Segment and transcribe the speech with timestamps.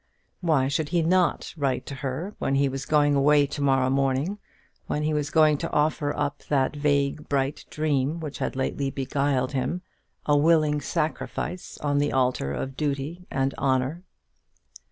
[0.39, 4.39] Why should he not write to her when he was going away to morrow morning;
[4.87, 9.51] when he was going to offer up that vague bright dream which had lately beguiled
[9.51, 9.83] him,
[10.25, 14.01] a willing sacrifice, on the altar of duty and honour?